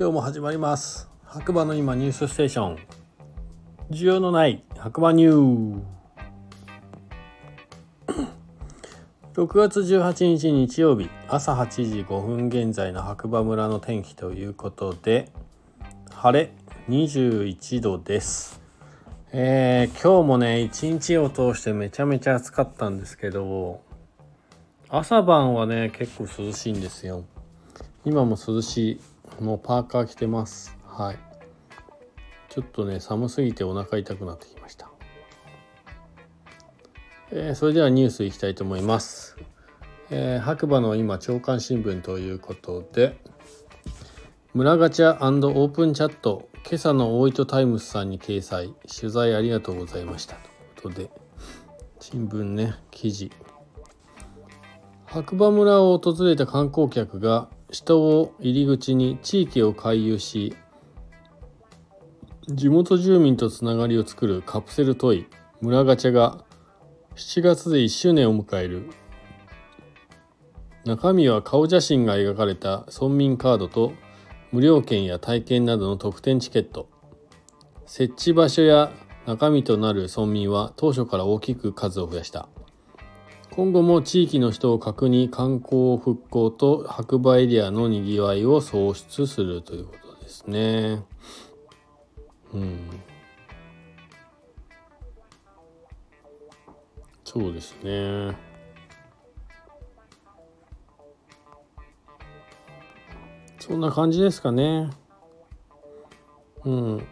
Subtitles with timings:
[0.00, 1.10] 今日も始まります。
[1.26, 2.78] 白馬の今ニュースステーション。
[3.90, 8.24] 需要のない白馬ニュー。
[9.36, 15.28] 6月18日日曜日朝8時5分現在の白馬村の天気ということで
[16.14, 16.50] 晴れ
[16.88, 18.62] 21度です。
[19.32, 23.82] えー、今日もね一日を通してめちゃめちゃ暑かったんですけど
[24.88, 27.22] 朝晩はね結構涼しいんですよ。
[28.06, 29.09] 今も涼しい。
[29.38, 30.76] もうパーカー着てます。
[30.84, 31.18] はい。
[32.50, 34.90] ちょっとね寒すぎてお腹痛くなってきました、
[37.30, 39.36] えー、それではニュースいきたいと思います、
[40.10, 43.20] えー、白馬の今朝刊新聞ということで
[44.52, 48.74] 村ガチャオープンチャット今朝の大糸タイムスさんに掲載。
[48.84, 50.36] 取材ありがとうございました。
[50.74, 51.10] ということで
[52.00, 53.30] 新聞ね記事。
[55.06, 60.54] 白馬村を訪れた観光客が下を入り口に地域を回遊し
[62.48, 65.26] 地元住民とつながりを作るカプセルトイ
[65.60, 66.44] 村ガチャが
[67.16, 68.88] 7月で1周年を迎える。
[70.86, 73.92] 中身は顔写真が描かれた村民カードと
[74.52, 76.88] 無料券や体験などの特典チケット。
[77.84, 78.90] 設置場所や
[79.26, 82.48] 中身となる村民は当初から大きく数を増やした。
[83.50, 91.02] 今後も地域の人を核に観光復興と白馬エリアのにぎわいを創出するということですね。
[92.54, 92.78] うん。
[97.24, 98.36] そうですね。
[103.58, 104.90] そんな感じですかね。
[106.64, 107.06] うん。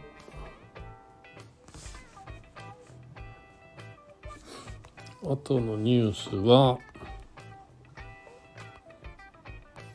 [5.25, 6.79] あとのニュースは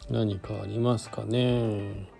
[0.09, 2.11] 何かありますかね？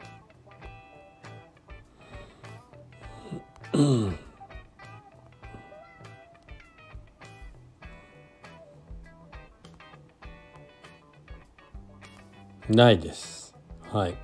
[12.70, 13.54] ないです。
[13.92, 14.16] はい。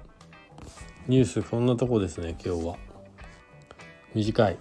[1.07, 2.77] ニュースこんなとこですね、今日は。
[4.15, 4.57] 短い。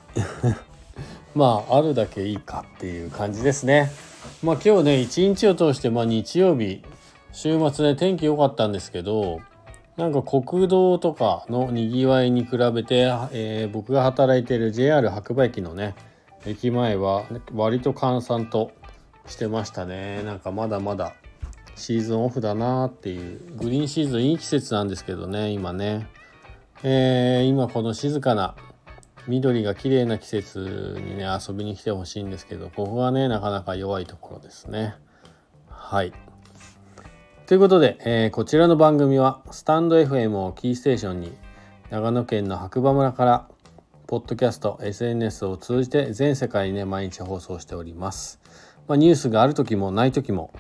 [1.35, 3.91] まあ、あるだけいいかっていう感じですね。
[4.43, 6.83] まあ今日ね一日を通してまあ日曜日
[7.33, 9.41] 週末ね天気良かったんですけど
[9.97, 15.97] なんか国道とかのにぎわいに比べて、えー、僕が働いてる JR 白馬駅のね
[16.47, 18.71] 駅前は割と閑散と
[19.27, 20.23] してましたね。
[20.23, 21.15] なんかまだまだ
[21.75, 26.07] シーズンオフだなっていうグリーンシーズンいい季節なんですけどね今ね、
[26.83, 28.55] えー、今この静かな
[29.29, 34.95] 緑が綺麗な季節にね遊びに来てほしいんですけどここがねなかなか弱いところですね。
[35.69, 36.13] はい。
[37.47, 41.33] ということで、えー、こちらの番組はスタンド FM をキーステーションに
[41.91, 43.49] 長野県の白馬村から
[44.07, 48.41] ポッドキャスト SNS を通じて全世界にね毎日放送しております、
[48.87, 50.53] まあ、ニュースがある時もない時も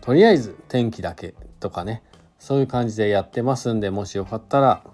[0.00, 2.02] とりあえず天気だけとかね
[2.38, 4.84] そういう感じでやってますんでもしよかったら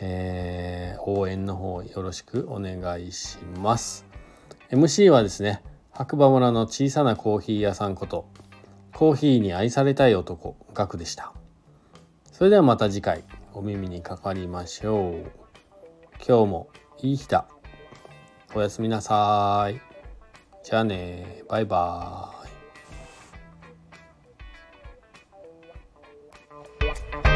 [0.00, 4.06] えー、応援の方よろしくお願いします。
[4.70, 8.28] MC はですね、白馬村の小さなコーヒー屋さんこと、
[8.94, 11.32] コーヒーに愛されたい男、ガクでした。
[12.32, 15.14] それではまた次回、お耳にかかりましょう。
[16.24, 16.68] 今日も
[17.00, 17.48] いい日だ。
[18.54, 19.80] おやすみなさい。
[20.62, 22.48] じゃあね、バイバー
[27.24, 27.27] イ。